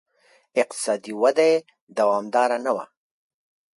اقتصادي 0.61 1.11
وده 1.21 1.45
یې 1.51 1.57
دوامداره 1.97 2.57
نه 2.65 2.71
وه 2.75 2.85